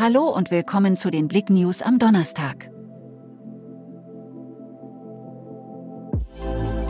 [0.00, 2.70] Hallo und willkommen zu den Blick News am Donnerstag.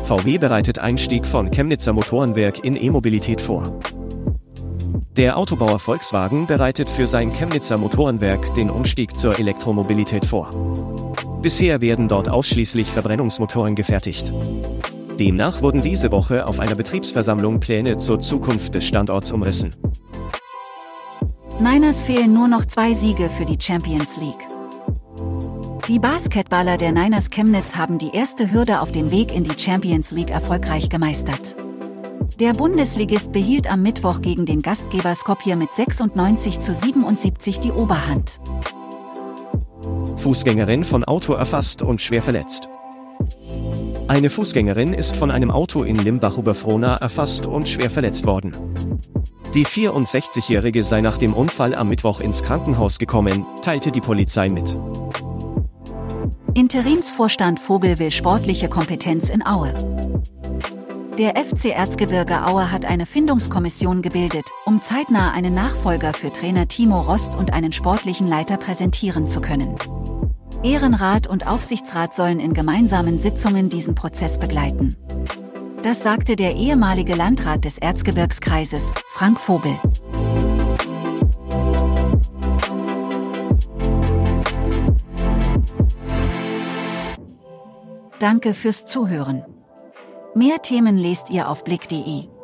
[0.05, 3.81] VW bereitet Einstieg von Chemnitzer Motorenwerk in E-Mobilität vor.
[5.17, 10.51] Der Autobauer Volkswagen bereitet für sein Chemnitzer Motorenwerk den Umstieg zur Elektromobilität vor.
[11.41, 14.31] Bisher werden dort ausschließlich Verbrennungsmotoren gefertigt.
[15.19, 19.75] Demnach wurden diese Woche auf einer Betriebsversammlung Pläne zur Zukunft des Standorts umrissen.
[21.61, 24.47] Niners fehlen nur noch zwei Siege für die Champions League.
[25.89, 30.13] Die Basketballer der Niners Chemnitz haben die erste Hürde auf dem Weg in die Champions
[30.13, 31.57] League erfolgreich gemeistert.
[32.39, 38.39] Der Bundesligist behielt am Mittwoch gegen den Gastgeber Skopje mit 96 zu 77 die Oberhand.
[40.15, 42.69] Fußgängerin von Auto erfasst und schwer verletzt.
[44.07, 48.53] Eine Fußgängerin ist von einem Auto in Limbach-Oberfrohna erfasst und schwer verletzt worden.
[49.55, 54.77] Die 64-Jährige sei nach dem Unfall am Mittwoch ins Krankenhaus gekommen, teilte die Polizei mit.
[56.53, 59.73] Interimsvorstand Vogel will sportliche Kompetenz in Aue.
[61.17, 67.01] Der FC Erzgebirge Aue hat eine Findungskommission gebildet, um zeitnah einen Nachfolger für Trainer Timo
[67.01, 69.75] Rost und einen sportlichen Leiter präsentieren zu können.
[70.63, 74.97] Ehrenrat und Aufsichtsrat sollen in gemeinsamen Sitzungen diesen Prozess begleiten.
[75.83, 79.79] Das sagte der ehemalige Landrat des Erzgebirgskreises, Frank Vogel.
[88.19, 89.45] Danke fürs Zuhören.
[90.35, 92.38] Mehr Themen lest ihr auf blick.de.